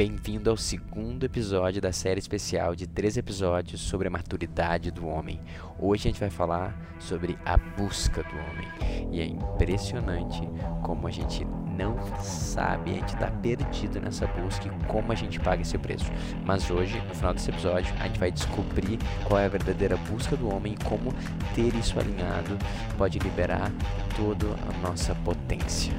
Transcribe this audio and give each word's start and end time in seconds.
Bem-vindo 0.00 0.48
ao 0.48 0.56
segundo 0.56 1.24
episódio 1.24 1.78
da 1.78 1.92
série 1.92 2.18
especial 2.18 2.74
de 2.74 2.86
três 2.86 3.18
episódios 3.18 3.82
sobre 3.82 4.08
a 4.08 4.10
maturidade 4.10 4.90
do 4.90 5.06
homem. 5.06 5.38
Hoje 5.78 6.08
a 6.08 6.10
gente 6.10 6.18
vai 6.18 6.30
falar 6.30 6.74
sobre 6.98 7.38
a 7.44 7.58
busca 7.58 8.22
do 8.22 8.30
homem. 8.30 9.10
E 9.12 9.20
é 9.20 9.26
impressionante 9.26 10.40
como 10.82 11.06
a 11.06 11.10
gente 11.10 11.44
não 11.76 11.98
sabe, 12.18 12.92
a 12.92 12.94
gente 12.94 13.12
está 13.12 13.30
perdido 13.30 14.00
nessa 14.00 14.26
busca 14.26 14.68
e 14.68 14.86
como 14.86 15.12
a 15.12 15.14
gente 15.14 15.38
paga 15.38 15.60
esse 15.60 15.76
preço. 15.76 16.10
Mas 16.46 16.70
hoje, 16.70 16.98
no 17.06 17.14
final 17.14 17.34
desse 17.34 17.50
episódio, 17.50 17.94
a 18.00 18.06
gente 18.06 18.18
vai 18.18 18.32
descobrir 18.32 18.98
qual 19.24 19.38
é 19.38 19.44
a 19.44 19.48
verdadeira 19.50 19.98
busca 19.98 20.34
do 20.34 20.48
homem 20.48 20.76
e 20.80 20.82
como 20.82 21.12
ter 21.54 21.74
isso 21.74 22.00
alinhado 22.00 22.56
pode 22.96 23.18
liberar 23.18 23.70
toda 24.16 24.46
a 24.46 24.78
nossa 24.80 25.14
potência. 25.16 25.92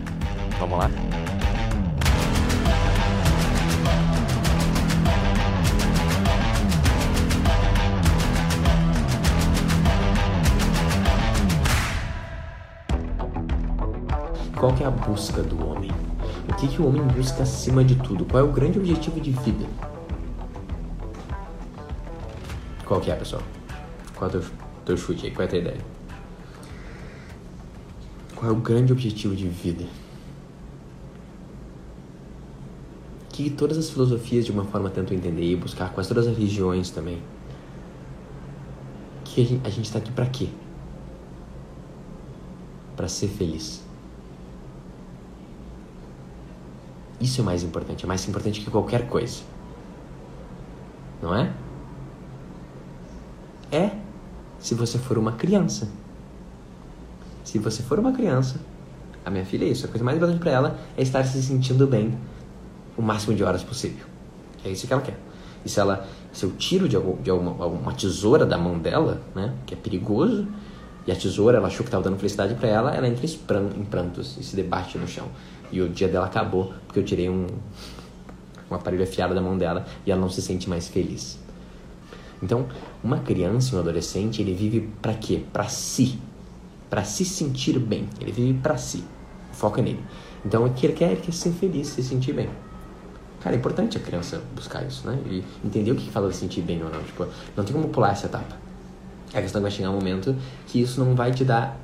Vamos 0.57 0.79
lá? 0.79 0.89
Qual 14.61 14.75
que 14.75 14.83
é 14.83 14.85
a 14.85 14.91
busca 14.91 15.41
do 15.41 15.59
homem? 15.67 15.89
O 16.47 16.53
que, 16.53 16.67
que 16.67 16.79
o 16.79 16.87
homem 16.87 17.01
busca 17.01 17.41
acima 17.41 17.83
de 17.83 17.95
tudo? 17.95 18.25
Qual 18.25 18.45
é 18.45 18.47
o 18.47 18.51
grande 18.51 18.77
objetivo 18.77 19.19
de 19.19 19.31
vida? 19.31 19.65
Qual 22.85 23.01
que 23.01 23.09
é, 23.09 23.15
pessoal? 23.15 23.41
Qual 24.15 24.29
é 24.29 24.37
o 24.37 24.43
teu, 24.85 24.95
chute 24.95 25.25
aí? 25.25 25.31
Qual 25.31 25.41
é 25.41 25.45
a 25.45 25.49
tua 25.49 25.57
ideia? 25.57 25.81
Qual 28.35 28.51
é 28.51 28.53
o 28.53 28.57
grande 28.57 28.93
objetivo 28.93 29.35
de 29.35 29.47
vida? 29.47 29.83
Que 33.29 33.49
todas 33.49 33.79
as 33.79 33.89
filosofias 33.89 34.45
de 34.45 34.51
uma 34.51 34.65
forma 34.65 34.91
tentam 34.91 35.17
entender 35.17 35.53
e 35.53 35.55
buscar, 35.55 35.91
quase 35.91 36.07
todas 36.07 36.27
as 36.27 36.37
religiões 36.37 36.91
também. 36.91 37.19
Que 39.25 39.59
a 39.63 39.69
gente 39.69 39.85
está 39.85 39.97
aqui 39.97 40.11
para 40.11 40.27
quê? 40.27 40.49
Para 42.95 43.07
ser 43.07 43.27
feliz. 43.27 43.89
Isso 47.21 47.41
é 47.41 47.43
mais 47.43 47.63
importante, 47.63 48.03
é 48.03 48.07
mais 48.07 48.27
importante 48.27 48.61
que 48.61 48.71
qualquer 48.71 49.07
coisa. 49.07 49.41
Não 51.21 51.35
é? 51.35 51.53
É 53.71 53.91
se 54.59 54.73
você 54.73 54.97
for 54.97 55.17
uma 55.17 55.33
criança. 55.33 55.87
Se 57.43 57.59
você 57.59 57.83
for 57.83 57.99
uma 57.99 58.11
criança, 58.11 58.59
a 59.23 59.29
minha 59.29 59.45
filha 59.45 59.65
é 59.65 59.69
isso, 59.69 59.85
a 59.85 59.89
coisa 59.89 60.03
mais 60.03 60.17
importante 60.17 60.39
para 60.39 60.51
ela 60.51 60.79
é 60.97 61.01
estar 61.01 61.23
se 61.23 61.41
sentindo 61.43 61.85
bem 61.85 62.17
o 62.97 63.01
máximo 63.01 63.35
de 63.35 63.43
horas 63.43 63.63
possível. 63.63 64.05
É 64.65 64.69
isso 64.69 64.87
que 64.87 64.93
ela 64.93 65.01
quer. 65.01 65.17
E 65.63 65.69
se 65.69 65.79
ela, 65.79 66.07
se 66.31 66.43
eu 66.43 66.51
tiro 66.53 66.89
de, 66.89 66.95
algum, 66.95 67.21
de 67.21 67.29
alguma, 67.29 67.63
alguma 67.63 67.93
tesoura 67.93 68.45
da 68.45 68.57
mão 68.57 68.79
dela, 68.79 69.21
né, 69.35 69.53
que 69.65 69.75
é 69.75 69.77
perigoso, 69.77 70.47
e 71.05 71.11
a 71.11 71.15
tesoura 71.15 71.57
ela 71.57 71.67
achou 71.67 71.83
que 71.83 71.87
estava 71.87 72.03
dando 72.03 72.17
felicidade 72.17 72.55
para 72.55 72.67
ela, 72.67 72.95
ela 72.95 73.07
entra 73.07 73.25
em 73.25 73.83
prantos 73.83 74.37
e 74.39 74.43
se 74.43 74.55
debate 74.55 74.97
no 74.97 75.07
chão. 75.07 75.27
E 75.71 75.81
o 75.81 75.89
dia 75.89 76.07
dela 76.07 76.25
acabou 76.25 76.73
porque 76.85 76.99
eu 76.99 77.03
tirei 77.03 77.29
um, 77.29 77.47
um 78.69 78.75
aparelho 78.75 79.03
afiado 79.03 79.33
da 79.33 79.41
mão 79.41 79.57
dela 79.57 79.85
e 80.05 80.11
ela 80.11 80.19
não 80.19 80.29
se 80.29 80.41
sente 80.41 80.69
mais 80.69 80.87
feliz. 80.87 81.39
Então, 82.41 82.67
uma 83.03 83.19
criança, 83.19 83.75
um 83.75 83.79
adolescente, 83.79 84.41
ele 84.41 84.53
vive 84.53 84.89
para 85.01 85.13
quê? 85.13 85.43
Para 85.53 85.65
si. 85.65 86.19
Para 86.89 87.03
se 87.03 87.23
sentir 87.23 87.77
bem. 87.79 88.07
Ele 88.19 88.31
vive 88.31 88.59
para 88.59 88.77
si. 88.77 89.03
Foca 89.51 89.81
nele. 89.81 90.03
Então, 90.45 90.65
o 90.65 90.73
que 90.73 90.87
ele 90.87 90.93
quer, 90.93 91.15
quer 91.17 91.31
ser 91.31 91.51
feliz, 91.51 91.87
se 91.89 92.01
sentir 92.01 92.33
bem. 92.33 92.49
Cara, 93.41 93.55
é 93.55 93.59
importante 93.59 93.97
a 93.97 93.99
criança 93.99 94.41
buscar 94.55 94.83
isso, 94.85 95.07
né? 95.07 95.19
E 95.25 95.43
entender 95.63 95.91
o 95.91 95.95
que 95.95 96.09
fala 96.11 96.29
de 96.29 96.35
sentir 96.35 96.61
bem 96.61 96.81
ou 96.83 96.89
não. 96.89 97.01
Tipo, 97.03 97.27
não 97.55 97.63
tem 97.63 97.73
como 97.73 97.89
pular 97.89 98.11
essa 98.11 98.25
etapa. 98.25 98.55
A 99.33 99.41
questão 99.41 99.61
vai 99.61 99.71
chegar 99.71 99.89
um 99.89 99.95
momento 99.95 100.35
que 100.67 100.81
isso 100.81 101.03
não 101.03 101.15
vai 101.15 101.31
te 101.31 101.45
dar 101.45 101.79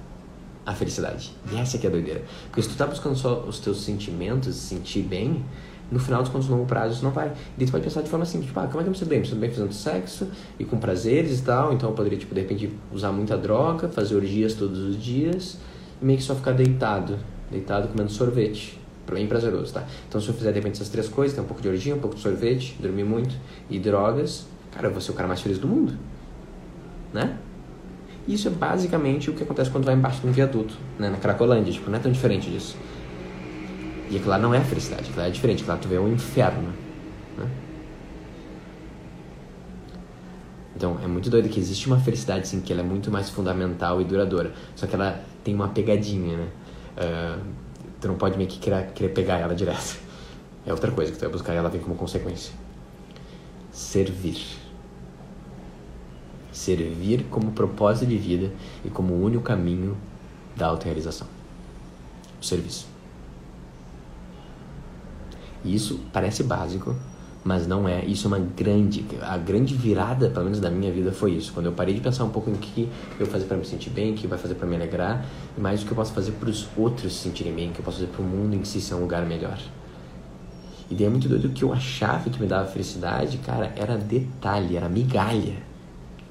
a 0.67 0.73
felicidade. 0.73 1.31
E 1.49 1.55
essa 1.55 1.77
que 1.77 1.87
é 1.87 1.89
a 1.89 1.91
doideira. 1.91 2.21
Porque 2.47 2.61
se 2.61 2.67
tu 2.67 2.75
tá 2.75 2.85
buscando 2.85 3.15
só 3.15 3.39
os 3.47 3.59
teus 3.59 3.85
sentimentos, 3.85 4.53
se 4.53 4.75
sentir 4.75 5.01
bem, 5.01 5.45
no 5.89 5.97
final 5.97 6.21
dos 6.21 6.29
contos, 6.29 6.49
longo 6.49 6.65
prazo, 6.65 6.95
isso 6.95 7.03
não 7.05 7.11
vai. 7.11 7.31
E 7.57 7.65
tu 7.65 7.71
pode 7.71 7.85
pensar 7.85 8.01
de 8.01 8.09
forma 8.09 8.23
assim, 8.23 8.41
tipo, 8.41 8.59
ah, 8.59 8.67
como 8.67 8.81
é 8.81 8.83
que 8.83 8.87
eu 8.87 8.91
me 8.91 8.97
sinto 8.97 9.07
bem? 9.07 9.21
Me 9.21 9.25
sinto 9.25 9.39
bem 9.39 9.49
fazendo 9.49 9.71
sexo 9.71 10.27
e 10.59 10.65
com 10.65 10.77
prazeres 10.77 11.39
e 11.39 11.43
tal, 11.43 11.71
então 11.71 11.89
eu 11.89 11.95
poderia, 11.95 12.17
tipo, 12.17 12.35
de 12.35 12.41
repente 12.41 12.69
usar 12.91 13.13
muita 13.13 13.37
droga, 13.37 13.87
fazer 13.87 14.17
orgias 14.17 14.55
todos 14.55 14.77
os 14.77 15.01
dias 15.01 15.57
e 16.01 16.05
meio 16.05 16.19
que 16.19 16.25
só 16.25 16.35
ficar 16.35 16.51
deitado, 16.51 17.17
deitado 17.49 17.87
comendo 17.87 18.11
sorvete. 18.11 18.77
Bem 19.09 19.25
prazeroso, 19.25 19.73
tá? 19.73 19.87
Então 20.09 20.19
se 20.19 20.27
eu 20.27 20.33
fizer 20.33 20.51
de 20.51 20.59
repente 20.59 20.73
essas 20.73 20.89
três 20.89 21.07
coisas, 21.07 21.33
tem 21.33 21.41
um 21.41 21.47
pouco 21.47 21.61
de 21.61 21.69
orgia, 21.69 21.95
um 21.95 21.99
pouco 21.99 22.17
de 22.17 22.21
sorvete, 22.21 22.75
dormir 22.77 23.05
muito 23.05 23.33
e 23.69 23.79
drogas, 23.79 24.45
cara, 24.73 24.87
eu 24.87 24.91
vou 24.91 24.99
ser 24.99 25.11
o 25.11 25.13
cara 25.13 25.29
mais 25.29 25.39
feliz 25.39 25.57
do 25.57 25.65
mundo. 25.65 25.93
Né? 27.13 27.37
Isso 28.27 28.49
é 28.49 28.51
basicamente 28.51 29.29
o 29.29 29.33
que 29.33 29.43
acontece 29.43 29.69
quando 29.69 29.85
vai 29.85 29.95
embaixo 29.95 30.19
de 30.19 30.27
um 30.27 30.31
viaduto, 30.31 30.75
né, 30.99 31.09
na 31.09 31.17
Cracolândia, 31.17 31.71
tipo, 31.71 31.89
não 31.89 31.97
é 31.97 32.01
tão 32.01 32.11
diferente 32.11 32.49
disso. 32.49 32.75
E 34.09 34.17
aquilo 34.17 34.29
lá 34.29 34.37
não 34.37 34.53
é 34.53 34.59
felicidade, 34.61 35.03
aquilo 35.03 35.17
lá 35.17 35.27
é 35.27 35.31
diferente, 35.31 35.61
aquilo 35.61 35.75
lá 35.75 35.81
tu 35.81 35.87
vê 35.87 35.97
um 35.97 36.11
inferno. 36.11 36.73
Né? 37.37 37.49
Então, 40.75 40.99
é 41.03 41.07
muito 41.07 41.29
doido 41.29 41.47
que 41.49 41.59
existe 41.59 41.87
uma 41.87 41.99
felicidade, 41.99 42.47
sim, 42.47 42.61
que 42.61 42.71
ela 42.71 42.81
é 42.81 42.85
muito 42.85 43.09
mais 43.09 43.29
fundamental 43.29 44.01
e 44.01 44.03
duradoura. 44.03 44.53
Só 44.75 44.85
que 44.85 44.93
ela 44.93 45.23
tem 45.43 45.55
uma 45.55 45.69
pegadinha, 45.69 46.37
né? 46.37 46.47
Uh, 46.97 47.41
tu 47.99 48.07
não 48.07 48.15
pode 48.15 48.37
meio 48.37 48.49
que 48.49 48.59
querer, 48.59 48.91
querer 48.93 49.09
pegar 49.09 49.39
ela 49.39 49.55
direto. 49.55 49.97
É 50.65 50.71
outra 50.71 50.91
coisa 50.91 51.11
que 51.11 51.17
tu 51.17 51.21
vai 51.21 51.29
buscar 51.29 51.53
e 51.53 51.57
ela 51.57 51.69
vem 51.69 51.81
como 51.81 51.95
consequência. 51.95 52.53
Servir 53.71 54.66
servir 56.67 57.25
como 57.29 57.51
propósito 57.51 58.09
de 58.09 58.17
vida 58.17 58.51
e 58.83 58.89
como 58.89 59.13
único 59.13 59.43
caminho 59.43 59.95
da 60.55 60.67
autorrealização. 60.67 61.27
O 62.41 62.45
serviço. 62.45 62.87
Isso 65.63 66.01
parece 66.11 66.43
básico, 66.43 66.93
mas 67.43 67.65
não 67.65 67.87
é. 67.87 68.03
Isso 68.05 68.27
é 68.27 68.27
uma 68.27 68.39
grande, 68.39 69.05
a 69.21 69.37
grande 69.37 69.75
virada, 69.75 70.29
pelo 70.29 70.45
menos 70.45 70.59
da 70.59 70.69
minha 70.69 70.91
vida, 70.91 71.11
foi 71.11 71.31
isso. 71.31 71.53
Quando 71.53 71.67
eu 71.67 71.71
parei 71.71 71.95
de 71.95 72.01
pensar 72.01 72.25
um 72.25 72.29
pouco 72.29 72.49
em 72.49 72.53
o 72.53 72.57
que 72.57 72.89
eu 73.17 73.25
fazer 73.25 73.45
para 73.45 73.55
me 73.55 73.65
sentir 73.65 73.89
bem, 73.89 74.11
o 74.11 74.15
que 74.15 74.27
vai 74.27 74.37
fazer 74.37 74.55
para 74.55 74.67
me 74.67 74.75
alegrar, 74.75 75.25
e 75.57 75.61
mais 75.61 75.81
o 75.81 75.85
que 75.85 75.91
eu 75.91 75.95
posso 75.95 76.13
fazer 76.13 76.33
para 76.33 76.49
os 76.49 76.67
outros 76.75 77.13
se 77.13 77.23
sentirem 77.23 77.53
bem, 77.53 77.69
o 77.69 77.71
que 77.71 77.79
eu 77.79 77.85
posso 77.85 77.99
fazer 77.99 78.11
para 78.11 78.21
o 78.21 78.25
mundo 78.25 78.55
em 78.55 78.63
si 78.65 78.81
ser 78.81 78.95
um 78.95 79.01
lugar 79.01 79.25
melhor. 79.25 79.57
E 80.89 80.95
daí 80.95 81.05
é 81.05 81.09
muito 81.09 81.29
doido 81.29 81.49
que 81.49 81.63
eu 81.63 81.71
achava 81.71 82.29
que 82.29 82.39
me 82.39 82.47
dava 82.47 82.67
felicidade, 82.67 83.37
cara, 83.39 83.73
era 83.77 83.97
detalhe, 83.97 84.75
era 84.75 84.89
migalha. 84.89 85.76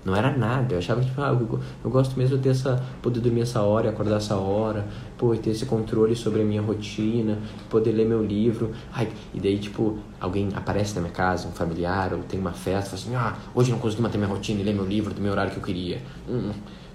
Não 0.06 0.15
era 0.15 0.31
nada. 0.37 0.72
Eu 0.72 0.78
achava 0.78 1.00
que, 1.00 1.09
tipo, 1.09 1.21
ah, 1.21 1.31
eu, 1.31 1.61
eu, 1.84 1.91
gosto 1.91 2.17
mesmo 2.17 2.37
de 2.37 2.43
ter 2.44 2.50
essa, 2.50 2.81
poder 3.03 3.19
dormir 3.19 3.41
essa 3.41 3.61
hora, 3.61 3.91
acordar 3.91 4.19
essa 4.19 4.37
hora, 4.37 4.87
pô, 5.19 5.34
ter 5.34 5.50
esse 5.50 5.67
controle 5.67 6.15
sobre 6.15 6.43
a 6.43 6.44
minha 6.44 6.62
rotina, 6.62 7.41
poder 7.69 7.91
ler 7.91 8.06
meu 8.06 8.25
livro. 8.25 8.71
Ai, 8.93 9.09
e 9.34 9.41
daí, 9.41 9.59
tipo, 9.59 9.99
alguém 10.21 10.49
aparece 10.55 10.95
na 10.95 11.00
minha 11.00 11.12
casa, 11.12 11.49
um 11.49 11.50
familiar, 11.50 12.12
ou 12.12 12.21
tem 12.21 12.39
uma 12.39 12.53
festa, 12.53 12.97
fala 12.97 13.03
assim, 13.03 13.15
ah, 13.16 13.37
hoje 13.53 13.72
não 13.72 13.81
consegui 13.81 14.00
manter 14.00 14.16
minha 14.16 14.31
rotina 14.31 14.61
e 14.61 14.62
ler 14.62 14.75
meu 14.75 14.87
livro 14.87 15.12
do 15.12 15.21
meu 15.21 15.33
horário 15.33 15.50
que 15.50 15.59
eu 15.59 15.62
queria. 15.65 16.00
Hum, 16.28 16.53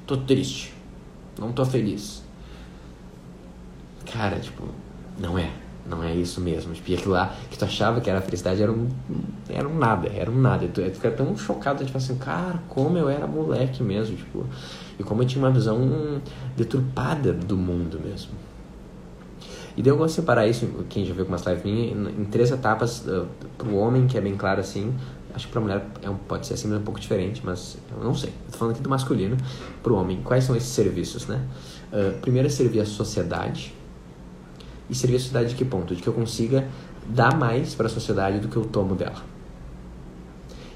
tô 0.07 0.15
triste. 0.15 0.73
Não 1.37 1.51
tô 1.51 1.65
feliz. 1.65 2.23
Cara, 4.09 4.39
tipo, 4.39 4.63
não 5.19 5.37
é. 5.37 5.51
Não 5.85 6.03
é 6.03 6.13
isso 6.13 6.39
mesmo. 6.39 6.73
Tipo, 6.73 6.91
e 6.91 6.93
aquilo 6.95 7.13
lá 7.13 7.33
que 7.49 7.57
tu 7.57 7.65
achava 7.65 7.99
que 7.99 8.09
era 8.09 8.21
felicidade 8.21 8.61
era 8.61 8.71
um, 8.71 8.87
era 9.49 9.67
um 9.67 9.77
nada, 9.77 10.09
era 10.09 10.29
um 10.29 10.39
nada. 10.39 10.67
Tu, 10.67 10.81
tu 10.81 10.95
fica 10.95 11.11
tão 11.11 11.35
chocado, 11.35 11.83
tipo 11.83 11.97
assim, 11.97 12.15
cara, 12.17 12.59
como 12.69 12.97
eu 12.97 13.09
era 13.09 13.25
moleque 13.27 13.81
mesmo, 13.81 14.15
tipo. 14.15 14.45
E 14.99 15.03
como 15.03 15.23
eu 15.23 15.27
tinha 15.27 15.43
uma 15.43 15.51
visão 15.51 16.21
deturpada 16.55 17.33
do 17.33 17.57
mundo 17.57 17.99
mesmo. 17.99 18.31
E 19.75 19.81
daí 19.81 19.91
eu 19.91 19.97
gosto 19.97 20.15
de 20.15 20.21
separar 20.21 20.47
isso, 20.47 20.67
quem 20.89 21.05
já 21.05 21.13
viu 21.13 21.25
com 21.25 21.31
umas 21.31 21.45
lives 21.45 21.63
minhas, 21.63 22.13
em 22.13 22.25
três 22.25 22.51
etapas 22.51 23.05
uh, 23.07 23.25
pro 23.57 23.75
homem, 23.75 24.05
que 24.05 24.17
é 24.17 24.21
bem 24.21 24.35
claro 24.35 24.59
assim. 24.59 24.93
Acho 25.33 25.47
que 25.47 25.53
pra 25.53 25.61
mulher 25.61 25.85
é 26.01 26.09
um, 26.09 26.15
pode 26.15 26.45
ser 26.45 26.55
assim, 26.55 26.67
mas 26.67 26.77
é 26.77 26.79
um 26.81 26.83
pouco 26.83 26.99
diferente, 26.99 27.41
mas 27.43 27.77
eu 27.97 28.03
não 28.03 28.13
sei. 28.13 28.29
Eu 28.29 28.51
tô 28.51 28.57
falando 28.57 28.73
aqui 28.73 28.83
do 28.83 28.89
masculino. 28.89 29.37
Pro 29.81 29.95
homem, 29.95 30.21
quais 30.21 30.43
são 30.43 30.55
esses 30.55 30.69
serviços, 30.69 31.25
né? 31.25 31.41
Uh, 31.91 32.19
primeiro 32.19 32.47
é 32.47 32.51
servir 32.51 32.81
a 32.81 32.85
sociedade 32.85 33.73
e 34.91 34.95
servir 34.95 35.15
a 35.15 35.19
sociedade 35.19 35.49
de 35.49 35.55
que 35.55 35.63
ponto? 35.63 35.95
De 35.95 36.01
que 36.01 36.07
eu 36.07 36.13
consiga 36.13 36.67
dar 37.07 37.35
mais 37.37 37.73
para 37.73 37.87
a 37.87 37.89
sociedade 37.89 38.39
do 38.39 38.49
que 38.49 38.57
eu 38.57 38.65
tomo 38.65 38.93
dela. 38.93 39.23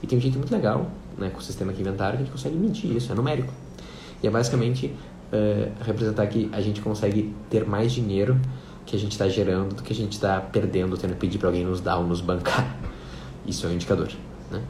E 0.01 0.07
tem 0.07 0.17
um 0.17 0.21
jeito 0.21 0.37
muito 0.37 0.51
legal, 0.53 0.89
né, 1.17 1.29
com 1.29 1.39
o 1.39 1.41
sistema 1.41 1.73
que 1.73 1.81
inventaram, 1.81 2.11
que 2.13 2.23
a 2.23 2.25
gente 2.25 2.31
consegue 2.31 2.55
medir 2.55 2.95
isso, 2.95 3.11
é 3.11 3.15
numérico. 3.15 3.53
E 4.23 4.27
é 4.27 4.29
basicamente 4.29 4.87
uh, 4.87 5.83
representar 5.83 6.25
que 6.27 6.49
a 6.53 6.61
gente 6.61 6.79
consegue 6.79 7.35
ter 7.49 7.67
mais 7.67 7.91
dinheiro 7.91 8.39
que 8.85 8.95
a 8.95 8.99
gente 8.99 9.11
está 9.11 9.27
gerando 9.27 9.75
do 9.75 9.83
que 9.83 9.91
a 9.91 9.95
gente 9.95 10.13
está 10.13 10.39
perdendo, 10.39 10.95
tendo 10.95 11.13
que 11.13 11.19
pedir 11.19 11.37
para 11.37 11.49
alguém 11.49 11.65
nos 11.65 11.81
dar 11.81 11.97
ou 11.97 12.07
nos 12.07 12.21
bancar. 12.21 12.77
Isso 13.45 13.65
é 13.65 13.69
um 13.69 13.73
indicador. 13.73 14.09
Né? 14.51 14.61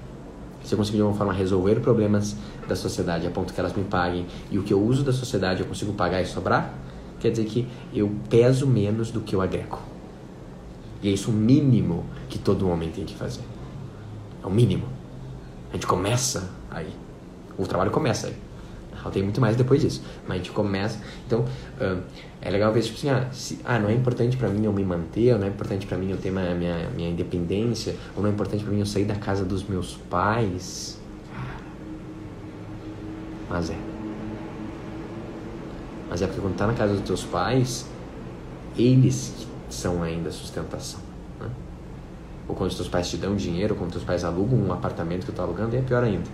Se 0.64 0.74
eu 0.74 0.78
conseguir 0.78 0.98
de 0.98 1.02
alguma 1.02 1.18
forma 1.18 1.34
resolver 1.34 1.82
problemas 1.82 2.36
da 2.68 2.76
sociedade 2.76 3.28
a 3.28 3.30
ponto 3.30 3.54
que 3.54 3.60
elas 3.60 3.74
me 3.74 3.84
paguem 3.84 4.26
e 4.50 4.58
o 4.58 4.64
que 4.64 4.74
eu 4.74 4.82
uso 4.82 5.04
da 5.04 5.12
sociedade 5.12 5.62
eu 5.62 5.68
consigo 5.68 5.94
pagar 5.94 6.22
e 6.22 6.26
sobrar, 6.26 6.74
quer 7.20 7.32
dizer 7.32 7.46
que 7.46 7.68
eu 7.94 8.12
peso 8.30 8.68
menos 8.68 9.12
do 9.12 9.22
que 9.22 9.36
eu 9.36 9.42
agrego. 9.42 9.80
E 11.02 11.10
é 11.10 11.12
isso 11.12 11.30
o 11.30 11.34
mínimo 11.34 12.06
que 12.30 12.40
todo 12.40 12.68
homem 12.70 12.90
tem 12.90 13.06
que 13.06 13.16
fazer. 13.16 13.44
É 14.44 14.48
o 14.48 14.52
mínimo. 14.52 14.88
A 15.70 15.74
gente 15.74 15.88
começa 15.88 16.50
aí. 16.72 16.94
O 17.58 17.66
trabalho 17.68 17.92
começa 17.92 18.28
aí. 18.28 18.36
Tem 19.12 19.22
muito 19.22 19.40
mais 19.40 19.56
depois 19.56 19.82
disso. 19.82 20.02
Mas 20.28 20.36
a 20.36 20.38
gente 20.38 20.52
começa. 20.52 21.00
Então, 21.28 21.42
uh, 21.42 22.02
é 22.42 22.50
legal 22.50 22.74
ver, 22.74 22.82
tipo 22.82 22.98
assim, 22.98 23.10
ah, 23.10 23.28
se, 23.32 23.60
ah 23.64 23.78
não 23.78 23.90
é 23.90 23.94
importante 23.94 24.36
para 24.36 24.50
mim 24.50 24.66
eu 24.66 24.74
me 24.74 24.84
manter, 24.84 25.34
ou 25.34 25.40
não 25.40 25.46
é 25.46 25.50
importante 25.50 25.86
para 25.86 25.98
mim 25.98 26.10
eu 26.10 26.18
ter 26.18 26.32
minha, 26.32 26.56
minha, 26.56 26.90
minha 26.96 27.10
independência, 27.10 27.96
ou 28.16 28.24
não 28.24 28.30
é 28.30 28.34
importante 28.34 28.64
para 28.64 28.74
mim 28.74 28.80
eu 28.80 28.86
sair 28.86 29.06
da 29.06 29.16
casa 29.16 29.46
dos 29.46 29.64
meus 29.64 29.96
pais. 30.10 31.00
Mas 33.50 33.70
é. 33.70 33.95
Mas 36.10 36.22
é 36.22 36.28
porque 36.28 36.42
quando 36.42 36.56
tá 36.56 36.68
na 36.68 36.74
casa 36.74 36.94
dos 36.94 37.02
teus 37.02 37.24
pais, 37.24 37.86
eles 38.78 39.48
são 39.70 40.04
ainda 40.04 40.30
a 40.30 40.32
sustentação. 40.32 41.00
Né? 41.40 41.48
Ou 42.48 42.56
quando 42.56 42.70
os 42.70 42.76
teus 42.76 42.88
pais 42.88 43.10
te 43.10 43.18
dão 43.18 43.36
dinheiro, 43.36 43.74
ou 43.74 43.80
quando 43.80 43.92
teus 43.92 44.04
pais 44.04 44.24
alugam 44.24 44.60
um 44.60 44.72
apartamento 44.72 45.22
que 45.22 45.32
tu 45.32 45.36
tá 45.36 45.44
alugando, 45.44 45.76
é 45.76 45.82
pior 45.82 46.04
ainda. 46.04 46.30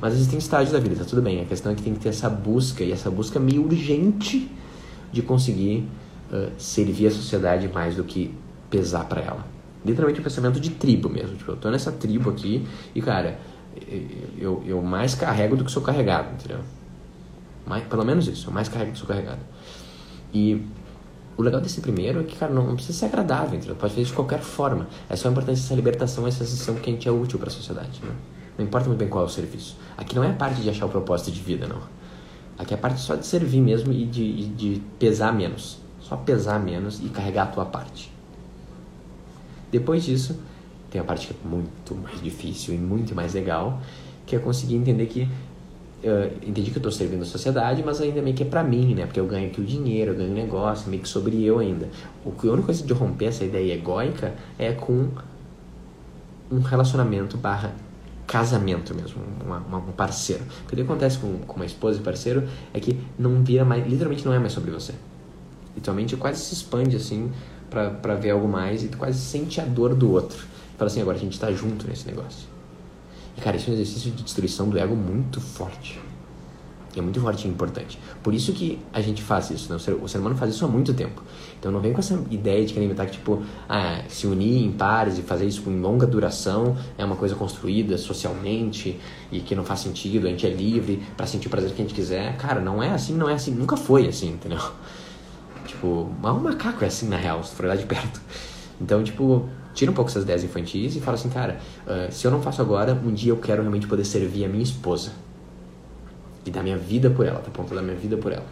Mas 0.00 0.14
existem 0.14 0.38
estágios 0.38 0.72
da 0.72 0.78
vida, 0.78 0.96
tá 0.96 1.04
tudo 1.04 1.22
bem. 1.22 1.40
A 1.40 1.44
questão 1.44 1.72
é 1.72 1.74
que 1.74 1.82
tem 1.82 1.94
que 1.94 2.00
ter 2.00 2.08
essa 2.08 2.28
busca, 2.28 2.82
e 2.82 2.92
essa 2.92 3.10
busca 3.10 3.38
meio 3.38 3.64
urgente 3.64 4.50
de 5.12 5.22
conseguir 5.22 5.88
uh, 6.32 6.50
servir 6.58 7.06
a 7.06 7.10
sociedade 7.10 7.68
mais 7.68 7.94
do 7.94 8.04
que 8.04 8.34
pesar 8.68 9.04
para 9.04 9.20
ela. 9.20 9.46
Literalmente 9.84 10.20
um 10.20 10.24
pensamento 10.24 10.58
de 10.58 10.70
tribo 10.70 11.08
mesmo. 11.08 11.36
Tipo, 11.36 11.52
eu 11.52 11.56
tô 11.56 11.70
nessa 11.70 11.92
tribo 11.92 12.30
aqui 12.30 12.66
e, 12.94 13.02
cara, 13.02 13.38
eu, 14.38 14.62
eu 14.66 14.82
mais 14.82 15.14
carrego 15.14 15.56
do 15.56 15.64
que 15.64 15.70
sou 15.70 15.82
carregado, 15.82 16.32
entendeu? 16.34 16.60
Mais, 17.66 17.84
pelo 17.84 18.04
menos 18.04 18.26
isso, 18.28 18.48
eu 18.48 18.52
mais 18.52 18.68
que 18.68 18.98
sou 18.98 19.06
carregado. 19.06 19.40
E 20.32 20.60
o 21.36 21.42
legal 21.42 21.60
desse 21.60 21.80
primeiro 21.80 22.20
é 22.20 22.24
que, 22.24 22.36
cara, 22.36 22.52
não, 22.52 22.66
não 22.66 22.74
precisa 22.74 22.98
ser 22.98 23.06
agradável, 23.06 23.56
entendeu? 23.56 23.74
Pode 23.74 23.94
fazer 23.94 24.06
de 24.06 24.12
qualquer 24.12 24.40
forma. 24.40 24.86
É 25.08 25.16
só 25.16 25.28
importante 25.28 25.58
essa 25.58 25.74
libertação, 25.74 26.26
essa 26.26 26.44
sensação 26.44 26.74
que 26.76 26.90
a 26.90 26.92
gente 26.92 27.08
é 27.08 27.10
útil 27.10 27.38
para 27.38 27.48
a 27.48 27.52
sociedade, 27.52 28.00
né? 28.02 28.12
Não 28.56 28.64
importa 28.64 28.86
muito 28.86 28.98
bem 28.98 29.08
qual 29.08 29.24
é 29.24 29.26
o 29.26 29.30
serviço. 29.30 29.76
Aqui 29.96 30.14
não 30.14 30.22
é 30.22 30.30
a 30.30 30.32
parte 30.32 30.60
de 30.60 30.70
achar 30.70 30.86
o 30.86 30.88
propósito 30.88 31.32
de 31.32 31.40
vida, 31.40 31.66
não. 31.66 31.80
Aqui 32.56 32.72
é 32.72 32.76
a 32.76 32.80
parte 32.80 33.00
só 33.00 33.16
de 33.16 33.26
servir 33.26 33.60
mesmo 33.60 33.92
e 33.92 34.04
de, 34.04 34.46
de 34.48 34.82
pesar 34.98 35.32
menos. 35.32 35.78
Só 36.00 36.16
pesar 36.16 36.60
menos 36.60 37.00
e 37.00 37.08
carregar 37.08 37.44
a 37.44 37.46
tua 37.46 37.64
parte. 37.64 38.12
Depois 39.72 40.04
disso, 40.04 40.38
tem 40.88 41.00
a 41.00 41.04
parte 41.04 41.26
que 41.26 41.32
é 41.34 41.48
muito 41.48 41.96
mais 41.96 42.22
difícil 42.22 42.74
e 42.74 42.78
muito 42.78 43.12
mais 43.12 43.34
legal, 43.34 43.80
que 44.24 44.36
é 44.36 44.38
conseguir 44.38 44.76
entender 44.76 45.06
que 45.06 45.28
eu 46.04 46.26
entendi 46.46 46.70
que 46.70 46.76
eu 46.76 46.80
estou 46.80 46.92
servindo 46.92 47.22
a 47.22 47.24
sociedade, 47.24 47.82
mas 47.84 47.98
ainda 47.98 48.20
meio 48.20 48.36
que 48.36 48.42
é 48.42 48.46
para 48.46 48.62
mim, 48.62 48.94
né? 48.94 49.06
Porque 49.06 49.18
eu 49.18 49.26
ganho 49.26 49.46
aqui 49.46 49.60
o 49.60 49.64
dinheiro, 49.64 50.12
eu 50.12 50.16
ganho 50.16 50.30
o 50.30 50.34
negócio, 50.34 50.90
meio 50.90 51.02
que 51.02 51.08
sobre 51.08 51.42
eu 51.42 51.58
ainda. 51.58 51.88
O 52.24 52.30
que 52.30 52.46
a 52.46 52.52
única 52.52 52.66
coisa 52.66 52.84
de 52.84 52.92
romper 52.92 53.26
essa 53.26 53.42
ideia 53.42 53.72
egóica 53.72 54.34
é 54.58 54.72
com 54.72 55.08
um 56.50 56.60
relacionamento 56.60 57.38
barra 57.38 57.74
casamento 58.26 58.94
mesmo, 58.94 59.22
uma, 59.44 59.58
uma, 59.58 59.78
um 59.78 59.92
parceiro. 59.92 60.42
O 60.64 60.68
que 60.68 60.80
acontece 60.80 61.18
com, 61.18 61.38
com 61.38 61.56
uma 61.56 61.64
esposa 61.66 61.98
e 61.98 62.02
parceiro 62.02 62.46
é 62.72 62.80
que 62.80 62.98
não 63.18 63.42
vira 63.42 63.64
mais, 63.64 63.86
literalmente 63.86 64.24
não 64.26 64.32
é 64.32 64.38
mais 64.38 64.52
sobre 64.52 64.70
você. 64.70 64.92
Literalmente 65.74 66.16
quase 66.16 66.40
se 66.40 66.54
expande 66.54 66.96
assim 66.96 67.30
para 67.70 68.14
ver 68.14 68.30
algo 68.30 68.46
mais 68.46 68.84
e 68.84 68.88
tu 68.88 68.98
quase 68.98 69.18
sente 69.18 69.60
a 69.60 69.64
dor 69.64 69.94
do 69.94 70.10
outro. 70.12 70.44
Fala 70.76 70.90
assim, 70.90 71.00
agora 71.00 71.16
a 71.16 71.20
gente 71.20 71.38
tá 71.40 71.50
junto 71.52 71.86
nesse 71.88 72.06
negócio. 72.06 72.53
E 73.36 73.40
cara, 73.40 73.56
isso 73.56 73.68
é 73.68 73.72
um 73.72 73.74
exercício 73.74 74.10
de 74.10 74.22
destruição 74.22 74.68
do 74.68 74.78
ego 74.78 74.94
muito 74.94 75.40
forte. 75.40 76.00
É 76.96 77.00
muito 77.00 77.20
forte 77.20 77.46
e 77.46 77.50
importante. 77.50 77.98
Por 78.22 78.32
isso 78.32 78.52
que 78.52 78.78
a 78.92 79.00
gente 79.00 79.20
faz 79.20 79.50
isso, 79.50 79.68
né? 79.68 79.76
o, 79.76 79.80
ser, 79.80 79.94
o 79.94 80.06
ser 80.06 80.18
humano 80.18 80.36
faz 80.36 80.54
isso 80.54 80.64
há 80.64 80.68
muito 80.68 80.94
tempo. 80.94 81.22
Então 81.58 81.72
não 81.72 81.80
vem 81.80 81.92
com 81.92 81.98
essa 81.98 82.14
ideia 82.30 82.64
de 82.64 82.72
querer 82.72 82.86
inventar 82.86 83.06
que, 83.06 83.12
tipo, 83.12 83.42
ah, 83.68 84.02
se 84.08 84.26
unir 84.26 84.64
em 84.64 84.70
pares 84.70 85.18
e 85.18 85.22
fazer 85.22 85.46
isso 85.46 85.68
em 85.68 85.80
longa 85.80 86.06
duração 86.06 86.76
é 86.96 87.04
uma 87.04 87.16
coisa 87.16 87.34
construída 87.34 87.98
socialmente 87.98 88.98
e 89.32 89.40
que 89.40 89.54
não 89.56 89.64
faz 89.64 89.80
sentido, 89.80 90.26
a 90.26 90.30
gente 90.30 90.46
é 90.46 90.50
livre 90.50 91.02
para 91.16 91.26
sentir 91.26 91.48
o 91.48 91.50
prazer 91.50 91.70
que 91.72 91.82
a 91.82 91.84
gente 91.84 91.94
quiser. 91.94 92.36
Cara, 92.36 92.60
não 92.60 92.82
é 92.82 92.90
assim, 92.90 93.14
não 93.14 93.28
é 93.28 93.34
assim, 93.34 93.50
nunca 93.50 93.76
foi 93.76 94.06
assim, 94.06 94.30
entendeu? 94.30 94.60
Tipo, 95.66 96.10
um 96.22 96.40
macaco 96.40 96.84
é 96.84 96.86
assim 96.86 97.08
na 97.08 97.16
real, 97.16 97.42
se 97.42 97.54
for 97.54 97.66
lá 97.66 97.74
de 97.74 97.86
perto. 97.86 98.20
Então, 98.80 99.02
tipo, 99.02 99.48
tira 99.74 99.90
um 99.90 99.94
pouco 99.94 100.10
essas 100.10 100.22
ideias 100.22 100.44
infantis 100.44 100.96
e 100.96 101.00
fala 101.00 101.16
assim, 101.16 101.28
cara, 101.28 101.58
uh, 101.86 102.10
se 102.12 102.26
eu 102.26 102.30
não 102.30 102.40
faço 102.40 102.62
agora, 102.62 102.94
um 102.94 103.12
dia 103.12 103.32
eu 103.32 103.36
quero 103.36 103.60
realmente 103.60 103.86
poder 103.86 104.04
servir 104.04 104.44
a 104.44 104.48
minha 104.48 104.62
esposa 104.62 105.12
e 106.46 106.50
dar 106.50 106.62
minha 106.62 106.78
vida 106.78 107.10
por 107.10 107.26
ela, 107.26 107.40
tá 107.40 107.50
ponto 107.50 107.74
da 107.74 107.82
minha 107.82 107.96
vida 107.96 108.16
por 108.16 108.32
ela. 108.32 108.44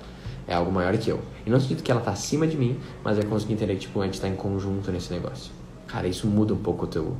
É 0.46 0.54
algo 0.54 0.72
maior 0.72 0.96
que 0.98 1.08
eu. 1.08 1.20
E 1.46 1.50
não 1.50 1.60
sinto 1.60 1.82
que 1.82 1.90
ela 1.90 2.00
tá 2.00 2.10
acima 2.10 2.46
de 2.46 2.56
mim, 2.56 2.76
mas 3.04 3.18
é 3.18 3.22
conseguir 3.22 3.54
entender 3.54 3.74
que 3.74 3.80
tipo, 3.82 4.00
a 4.00 4.04
gente 4.04 4.20
tá 4.20 4.28
em 4.28 4.34
conjunto 4.34 4.90
nesse 4.90 5.12
negócio. 5.12 5.52
Cara, 5.86 6.08
isso 6.08 6.26
muda 6.26 6.52
um 6.52 6.58
pouco 6.58 6.84
o 6.84 6.88
teu, 6.88 7.16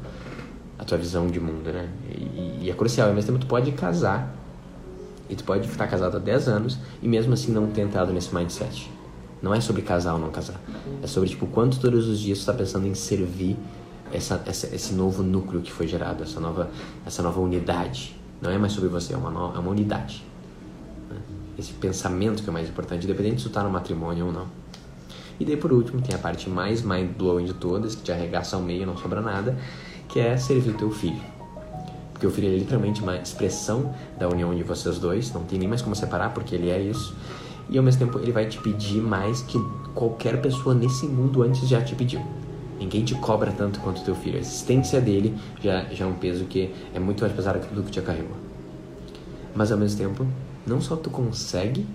a 0.79 0.85
tua 0.85 0.99
visão 0.99 1.29
de 1.29 1.39
mundo, 1.39 1.71
né? 1.71 1.89
E, 2.11 2.65
e 2.65 2.71
é 2.71 2.75
crucial. 2.75 3.09
Ao 3.09 3.15
mesmo 3.15 3.33
tempo, 3.33 3.45
tu 3.45 3.49
pode 3.49 3.71
casar 3.73 4.35
e 5.29 5.37
tu 5.37 5.45
pode 5.45 5.69
estar 5.69 5.87
casado 5.87 6.17
há 6.17 6.21
10 6.21 6.49
anos 6.49 6.79
e 7.01 7.09
mesmo 7.09 7.33
assim 7.33 7.53
não 7.53 7.69
ter 7.69 7.83
entrado 7.83 8.13
nesse 8.13 8.35
mindset. 8.35 8.91
Não 9.41 9.55
é 9.55 9.61
sobre 9.61 9.83
casar 9.83 10.15
ou 10.15 10.19
não 10.19 10.31
casar. 10.31 10.61
É 11.03 11.07
sobre, 11.07 11.29
tipo, 11.29 11.47
quanto 11.47 11.79
todos 11.81 12.09
os 12.09 12.19
dias 12.19 12.41
tu 12.41 12.47
tá 12.47 12.55
pensando 12.55 12.87
em 12.87 12.95
servir 12.95 13.57
essa, 14.13 14.43
essa, 14.47 14.75
esse 14.75 14.95
novo 14.95 15.23
núcleo 15.23 15.61
que 15.61 15.73
foi 15.73 15.87
gerado, 15.87 16.23
essa 16.23 16.39
nova, 16.39 16.71
essa 17.07 17.23
nova 17.23 17.41
unidade. 17.41 18.17
Não 18.41 18.51
é 18.51 18.59
mais 18.59 18.73
sobre 18.73 18.89
você, 18.89 19.15
é 19.15 19.17
uma, 19.17 19.31
no, 19.31 19.55
é 19.55 19.59
uma 19.59 19.71
unidade 19.71 20.25
esse 21.59 21.73
pensamento 21.73 22.43
que 22.43 22.49
é 22.49 22.53
mais 22.53 22.69
importante, 22.69 23.05
independente 23.05 23.43
se 23.43 23.49
tu 23.49 23.53
tá 23.53 23.63
no 23.63 23.71
matrimônio 23.71 24.27
ou 24.27 24.33
não. 24.33 24.47
E 25.39 25.45
daí 25.45 25.57
por 25.57 25.73
último 25.73 26.01
tem 26.01 26.15
a 26.15 26.19
parte 26.19 26.49
mais 26.49 26.83
mind-blowing 26.83 27.45
de 27.45 27.55
todas, 27.55 27.95
que 27.95 28.03
te 28.03 28.13
arregaça 28.13 28.57
ao 28.57 28.63
meio 28.63 28.83
e 28.83 28.87
não 28.87 28.97
sobra 28.97 29.21
nada, 29.21 29.57
que 30.09 30.21
é 30.21 30.37
servir 30.37 30.75
teu 30.75 30.91
filho. 30.91 31.21
Porque 32.13 32.27
o 32.27 32.31
filho 32.31 32.49
é 32.49 32.57
literalmente 32.57 33.03
uma 33.03 33.17
expressão 33.17 33.95
da 34.19 34.29
união 34.29 34.55
de 34.55 34.63
vocês 34.63 34.99
dois, 34.99 35.33
não 35.33 35.45
tem 35.45 35.59
nem 35.59 35.69
mais 35.69 35.83
como 35.83 35.97
separar, 35.97 36.33
porque 36.33 36.55
ele 36.55 36.71
é 36.71 36.81
isso. 36.81 37.17
E 37.69 37.79
ao 37.79 37.85
mesmo 37.85 38.01
tempo 38.01 38.19
ele 38.19 38.33
vai 38.33 38.47
te 38.47 38.59
pedir 38.59 39.01
mais 39.01 39.43
que 39.43 39.59
qualquer 39.95 40.41
pessoa 40.41 40.75
nesse 40.75 41.07
mundo 41.07 41.43
antes 41.43 41.67
já 41.69 41.83
te 41.83 41.95
pediu. 41.95 42.21
Ninguém 42.79 43.05
te 43.05 43.15
cobra 43.15 43.53
tanto 43.53 43.81
quanto 43.81 44.03
teu 44.03 44.15
filho. 44.15 44.37
A 44.37 44.41
existência 44.41 45.01
dele 45.01 45.35
já, 45.63 45.85
já 45.85 46.05
é 46.05 46.09
um 46.09 46.15
peso 46.15 46.45
que 46.47 46.75
é 46.95 46.99
muito 46.99 47.21
mais 47.21 47.33
pesado 47.33 47.61
que 47.61 47.69
tudo 47.69 47.83
que 47.83 47.91
te 47.91 48.01
carregou. 48.01 48.37
Mas 49.55 49.71
ao 49.71 49.79
mesmo 49.79 49.99
tempo, 49.99 50.27
não 50.67 50.81
só 50.81 50.97
tu 50.97 51.11
consegue, 51.11 51.87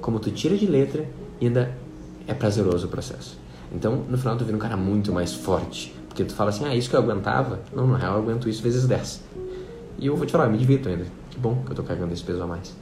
como 0.00 0.18
tu 0.18 0.30
tira 0.30 0.56
de 0.56 0.66
letra 0.66 1.08
e 1.40 1.46
ainda 1.46 1.74
é 2.26 2.34
prazeroso 2.34 2.86
o 2.86 2.90
processo. 2.90 3.38
Então, 3.74 4.04
no 4.08 4.18
final, 4.18 4.36
tu 4.36 4.44
vira 4.44 4.56
um 4.56 4.60
cara 4.60 4.76
muito 4.76 5.12
mais 5.12 5.32
forte. 5.32 5.94
Porque 6.08 6.24
tu 6.24 6.34
fala 6.34 6.50
assim, 6.50 6.64
ah, 6.66 6.74
isso 6.74 6.90
que 6.90 6.96
eu 6.96 7.00
aguentava? 7.00 7.60
Não, 7.74 7.86
na 7.86 7.96
real, 7.96 8.16
eu 8.16 8.22
aguento 8.22 8.48
isso 8.48 8.62
vezes 8.62 8.86
10. 8.86 9.22
E 9.98 10.06
eu 10.06 10.16
vou 10.16 10.26
te 10.26 10.32
falar, 10.32 10.48
me 10.48 10.58
divirto 10.58 10.88
ainda. 10.88 11.06
Que 11.30 11.38
bom 11.38 11.62
que 11.64 11.72
eu 11.72 11.76
tô 11.76 11.82
carregando 11.82 12.12
esse 12.12 12.22
peso 12.22 12.42
a 12.42 12.46
mais. 12.46 12.76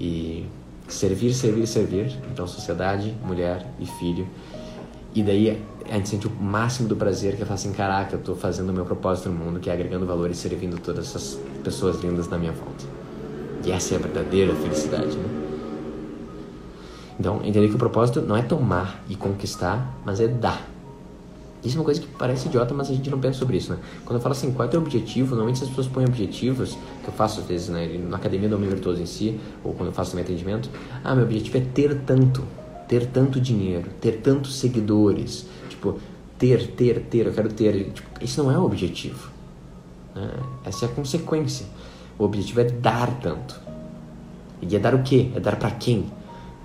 E 0.00 0.46
servir, 0.88 1.32
servir, 1.32 1.66
servir. 1.66 2.18
Então, 2.32 2.46
sociedade, 2.46 3.14
mulher 3.24 3.64
e 3.78 3.86
filho. 3.86 4.26
E 5.14 5.22
daí 5.22 5.62
a 5.90 5.94
gente 5.94 6.08
sente 6.08 6.28
o 6.28 6.30
máximo 6.30 6.88
do 6.88 6.94
prazer 6.94 7.34
que 7.34 7.42
é 7.42 7.44
falar 7.44 7.56
assim, 7.56 7.72
caraca, 7.72 8.14
eu 8.14 8.20
tô 8.20 8.36
fazendo 8.36 8.70
o 8.70 8.72
meu 8.72 8.84
propósito 8.84 9.28
no 9.28 9.34
mundo, 9.34 9.58
que 9.58 9.68
é 9.68 9.72
agregando 9.72 10.06
valor 10.06 10.30
e 10.30 10.34
servindo 10.34 10.80
todas 10.80 11.08
essas 11.08 11.38
pessoas 11.64 12.00
lindas 12.00 12.28
na 12.28 12.38
minha 12.38 12.52
volta. 12.52 12.84
E 13.64 13.72
essa 13.72 13.94
é 13.94 13.96
a 13.96 14.00
verdadeira 14.00 14.54
felicidade, 14.54 15.16
né? 15.16 15.28
Então, 17.18 17.40
entender 17.44 17.68
que 17.68 17.74
o 17.74 17.78
propósito 17.78 18.20
não 18.20 18.36
é 18.36 18.42
tomar 18.42 19.02
e 19.08 19.16
conquistar, 19.16 19.94
mas 20.06 20.20
é 20.20 20.28
dar. 20.28 20.64
Isso 21.62 21.76
é 21.76 21.80
uma 21.80 21.84
coisa 21.84 22.00
que 22.00 22.06
parece 22.06 22.46
idiota, 22.46 22.72
mas 22.72 22.88
a 22.88 22.94
gente 22.94 23.10
não 23.10 23.18
pensa 23.18 23.40
sobre 23.40 23.56
isso, 23.56 23.72
né? 23.72 23.78
Quando 24.04 24.16
eu 24.16 24.22
falo 24.22 24.32
assim, 24.32 24.52
qual 24.52 24.64
é 24.64 24.68
o 24.68 24.70
teu 24.70 24.80
objetivo? 24.80 25.30
Normalmente 25.34 25.62
as 25.62 25.68
pessoas 25.68 25.88
põem 25.88 26.06
objetivos, 26.06 26.78
que 27.02 27.08
eu 27.08 27.12
faço 27.12 27.40
às 27.40 27.46
vezes, 27.46 27.68
né? 27.68 27.86
Na 28.08 28.16
academia 28.16 28.48
do 28.48 28.54
Homem 28.54 28.70
Virtuoso 28.70 29.02
em 29.02 29.06
si, 29.06 29.38
ou 29.64 29.74
quando 29.74 29.88
eu 29.88 29.92
faço 29.92 30.14
meu 30.14 30.24
atendimento. 30.24 30.70
Ah, 31.04 31.14
meu 31.14 31.24
objetivo 31.24 31.58
é 31.58 31.60
ter 31.60 32.00
tanto. 32.06 32.42
Ter 32.90 33.06
tanto 33.06 33.40
dinheiro, 33.40 33.88
ter 34.00 34.20
tantos 34.20 34.58
seguidores. 34.58 35.46
Tipo, 35.68 36.00
ter, 36.36 36.72
ter, 36.72 37.02
ter, 37.02 37.26
eu 37.26 37.32
quero 37.32 37.52
ter. 37.52 37.92
Tipo, 37.92 38.08
isso 38.20 38.42
não 38.42 38.50
é 38.50 38.58
o 38.58 38.64
objetivo. 38.64 39.30
Né? 40.12 40.28
Essa 40.64 40.86
é 40.86 40.88
a 40.88 40.92
consequência. 40.92 41.66
O 42.18 42.24
objetivo 42.24 42.62
é 42.62 42.64
dar 42.64 43.20
tanto. 43.20 43.60
E 44.60 44.74
é 44.74 44.78
dar 44.80 44.92
o 44.92 45.04
quê? 45.04 45.30
É 45.36 45.38
dar 45.38 45.54
para 45.54 45.70
quem? 45.70 46.10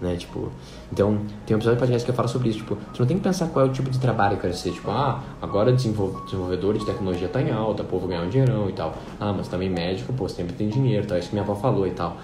Né? 0.02 0.16
Tipo, 0.16 0.52
então, 0.92 1.20
tem 1.46 1.56
um 1.56 1.60
episódio 1.60 1.78
do 1.78 1.80
podcast 1.80 2.04
que 2.04 2.10
eu 2.10 2.16
falo 2.16 2.28
sobre 2.28 2.50
isso. 2.50 2.58
Tipo, 2.58 2.76
tu 2.92 3.02
não 3.02 3.06
tem 3.06 3.18
que 3.18 3.24
pensar 3.24 3.48
qual 3.50 3.68
é 3.68 3.70
o 3.70 3.72
tipo 3.72 3.92
de 3.92 4.00
trabalho 4.00 4.32
que 4.32 4.48
eu 4.48 4.50
quero 4.50 4.54
ser. 4.56 4.72
Tipo, 4.72 4.90
ah, 4.90 5.22
agora 5.40 5.72
desenvolvedor 5.72 6.76
de 6.76 6.86
tecnologia 6.86 7.28
tá 7.28 7.40
em 7.40 7.52
alta, 7.52 7.84
o 7.84 7.86
povo 7.86 8.08
ganhar 8.08 8.24
um 8.24 8.30
dinheirão 8.30 8.68
e 8.68 8.74
tal. 8.74 8.96
Ah, 9.20 9.32
mas 9.32 9.48
também 9.48 9.70
médico, 9.70 10.12
pô, 10.14 10.28
sempre 10.28 10.56
tem 10.56 10.70
dinheiro, 10.70 11.06
tal. 11.06 11.20
Isso 11.20 11.30
que 11.30 11.36
minha 11.36 11.44
avó 11.44 11.54
falou 11.54 11.86
e 11.86 11.92
tal. 11.92 12.18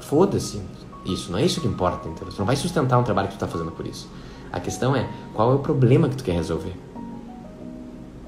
Foda-se 0.00 0.62
isso, 1.06 1.30
não 1.30 1.38
é 1.38 1.44
isso 1.44 1.60
que 1.60 1.66
importa, 1.66 2.08
entendeu? 2.08 2.32
Tu 2.32 2.38
não 2.38 2.46
vai 2.46 2.56
sustentar 2.56 2.98
um 2.98 3.02
trabalho 3.02 3.28
que 3.28 3.34
tu 3.34 3.40
tá 3.40 3.46
fazendo 3.46 3.70
por 3.70 3.86
isso. 3.86 4.08
A 4.52 4.60
questão 4.60 4.94
é, 4.94 5.08
qual 5.34 5.52
é 5.52 5.54
o 5.54 5.58
problema 5.58 6.08
que 6.08 6.16
tu 6.16 6.24
quer 6.24 6.34
resolver? 6.34 6.74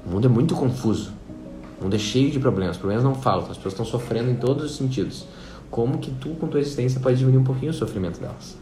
O 0.05 0.09
mundo 0.09 0.25
é 0.25 0.29
muito 0.29 0.55
confuso. 0.55 1.11
O 1.79 1.83
mundo 1.83 1.95
é 1.95 1.99
cheio 1.99 2.29
de 2.29 2.39
problemas, 2.39 2.77
problemas 2.77 3.03
não 3.03 3.15
faltam, 3.15 3.51
as 3.51 3.57
pessoas 3.57 3.73
estão 3.73 3.85
sofrendo 3.85 4.29
em 4.29 4.35
todos 4.35 4.65
os 4.65 4.75
sentidos. 4.75 5.25
Como 5.71 5.97
que 5.97 6.11
tu, 6.11 6.29
com 6.31 6.47
tua 6.47 6.59
existência, 6.59 6.99
pode 6.99 7.17
diminuir 7.17 7.41
um 7.41 7.43
pouquinho 7.43 7.71
o 7.71 7.75
sofrimento 7.75 8.19
delas? 8.19 8.57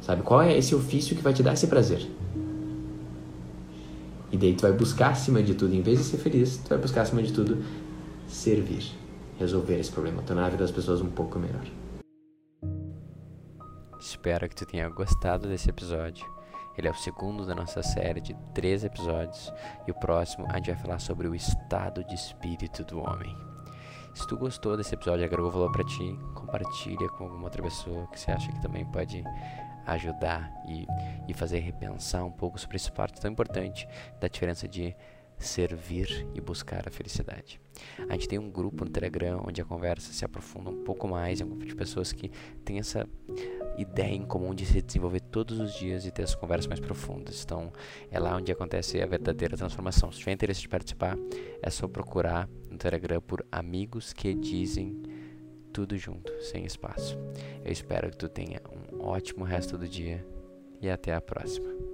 Sabe? 0.00 0.22
Qual 0.22 0.40
é 0.40 0.56
esse 0.56 0.74
ofício 0.74 1.14
que 1.14 1.22
vai 1.22 1.32
te 1.32 1.42
dar 1.42 1.52
esse 1.52 1.66
prazer? 1.66 2.08
daí 4.40 4.54
tu 4.54 4.62
vai 4.62 4.72
buscar 4.72 5.10
acima 5.10 5.42
de 5.42 5.54
tudo, 5.54 5.74
em 5.74 5.82
vez 5.82 5.98
de 5.98 6.04
ser 6.04 6.16
feliz, 6.16 6.56
tu 6.56 6.70
vai 6.70 6.78
buscar 6.78 7.02
acima 7.02 7.22
de 7.22 7.32
tudo 7.32 7.58
servir, 8.26 8.84
resolver 9.38 9.78
esse 9.78 9.92
problema, 9.92 10.22
tornar 10.22 10.46
a 10.46 10.48
vida 10.48 10.62
das 10.62 10.70
pessoas 10.70 11.00
um 11.00 11.10
pouco 11.10 11.38
melhor. 11.38 11.64
Espero 14.00 14.48
que 14.48 14.56
tu 14.56 14.64
tenha 14.64 14.88
gostado 14.88 15.46
desse 15.46 15.68
episódio. 15.68 16.26
Ele 16.76 16.88
é 16.88 16.90
o 16.90 16.94
segundo 16.94 17.44
da 17.44 17.54
nossa 17.54 17.82
série 17.82 18.18
de 18.18 18.34
três 18.54 18.82
episódios 18.82 19.52
e 19.86 19.90
o 19.90 19.94
próximo 19.94 20.46
a 20.48 20.56
gente 20.56 20.70
vai 20.70 20.80
falar 20.80 20.98
sobre 20.98 21.28
o 21.28 21.34
estado 21.34 22.02
de 22.04 22.14
espírito 22.14 22.82
do 22.82 22.98
homem. 22.98 23.36
Se 24.14 24.26
tu 24.26 24.38
gostou 24.38 24.74
desse 24.74 24.94
episódio 24.94 25.22
e 25.22 25.26
agregou 25.26 25.50
valor 25.50 25.70
para 25.70 25.84
ti, 25.84 26.18
compartilha 26.34 27.08
com 27.10 27.24
alguma 27.24 27.44
outra 27.44 27.62
pessoa 27.62 28.06
que 28.06 28.18
você 28.18 28.30
acha 28.30 28.50
que 28.50 28.62
também 28.62 28.86
pode 28.86 29.22
ajudar 29.86 30.50
e, 30.66 30.86
e 31.28 31.34
fazer 31.34 31.58
repensar 31.58 32.24
um 32.24 32.32
pouco 32.32 32.58
sobre 32.58 32.76
essa 32.76 32.90
parte 32.90 33.20
tão 33.20 33.30
importante 33.30 33.86
da 34.18 34.28
diferença 34.28 34.66
de 34.66 34.96
servir 35.40 36.26
e 36.34 36.40
buscar 36.40 36.86
a 36.86 36.90
felicidade. 36.90 37.60
A 38.08 38.12
gente 38.12 38.28
tem 38.28 38.38
um 38.38 38.50
grupo 38.50 38.84
no 38.84 38.90
Telegram 38.90 39.42
onde 39.46 39.60
a 39.60 39.64
conversa 39.64 40.12
se 40.12 40.24
aprofunda 40.24 40.70
um 40.70 40.84
pouco 40.84 41.08
mais, 41.08 41.40
é 41.40 41.44
um 41.44 41.48
grupo 41.48 41.64
de 41.64 41.74
pessoas 41.74 42.12
que 42.12 42.30
tem 42.64 42.78
essa 42.78 43.08
ideia 43.80 44.14
em 44.14 44.24
comum 44.24 44.54
de 44.54 44.66
se 44.66 44.82
desenvolver 44.82 45.20
todos 45.20 45.58
os 45.58 45.74
dias 45.74 46.04
e 46.04 46.10
ter 46.10 46.22
as 46.22 46.34
conversas 46.34 46.66
mais 46.66 46.80
profundas. 46.80 47.42
Então, 47.42 47.72
é 48.10 48.18
lá 48.18 48.36
onde 48.36 48.52
acontece 48.52 49.00
a 49.00 49.06
verdadeira 49.06 49.56
transformação. 49.56 50.12
Se 50.12 50.18
tiver 50.18 50.32
interesse 50.32 50.60
de 50.60 50.68
participar, 50.68 51.16
é 51.62 51.70
só 51.70 51.88
procurar 51.88 52.48
no 52.70 52.76
Telegram 52.76 53.20
por 53.20 53.44
amigos 53.50 54.12
que 54.12 54.34
dizem 54.34 55.02
tudo 55.72 55.96
junto, 55.96 56.32
sem 56.42 56.64
espaço. 56.64 57.18
Eu 57.64 57.72
espero 57.72 58.10
que 58.10 58.16
tu 58.16 58.28
tenha 58.28 58.60
um 58.70 59.02
ótimo 59.04 59.44
resto 59.44 59.78
do 59.78 59.88
dia 59.88 60.26
e 60.80 60.90
até 60.90 61.14
a 61.14 61.20
próxima. 61.20 61.89